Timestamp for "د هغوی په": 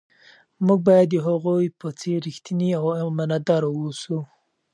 1.11-1.87